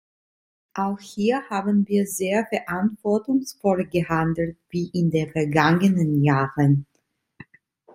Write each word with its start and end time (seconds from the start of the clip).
Auch 0.73 0.99
hier 0.99 1.47
haben 1.51 1.87
wir 1.87 2.07
sehr 2.07 2.47
verantwortungsvoll 2.47 3.85
gehandelt 3.85 4.57
wie 4.71 4.87
in 4.93 5.11
den 5.11 5.31
vergangenen 5.31 6.23
Jahren. 6.23 6.87